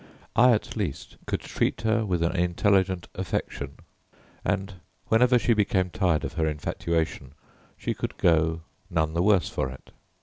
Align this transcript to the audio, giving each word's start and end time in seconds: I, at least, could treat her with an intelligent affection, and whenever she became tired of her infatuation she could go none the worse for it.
I, 0.35 0.53
at 0.53 0.75
least, 0.75 1.17
could 1.27 1.41
treat 1.41 1.81
her 1.81 2.03
with 2.07 2.23
an 2.23 2.35
intelligent 2.35 3.07
affection, 3.13 3.75
and 4.43 4.73
whenever 5.09 5.37
she 5.37 5.53
became 5.53 5.91
tired 5.91 6.23
of 6.25 6.33
her 6.33 6.47
infatuation 6.47 7.33
she 7.77 7.93
could 7.93 8.17
go 8.17 8.61
none 8.89 9.13
the 9.13 9.21
worse 9.21 9.47
for 9.47 9.69
it. 9.69 9.91